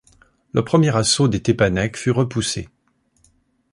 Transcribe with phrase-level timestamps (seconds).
[0.51, 2.67] Le premier assaut des Tépanèques fut repoussé.